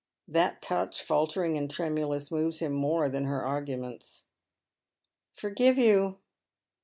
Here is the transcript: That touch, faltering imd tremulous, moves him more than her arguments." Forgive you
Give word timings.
That 0.27 0.63
touch, 0.63 1.03
faltering 1.03 1.53
imd 1.53 1.69
tremulous, 1.69 2.31
moves 2.31 2.57
him 2.59 2.71
more 2.73 3.07
than 3.07 3.25
her 3.25 3.45
arguments." 3.45 4.23
Forgive 5.39 5.77
you 5.77 6.17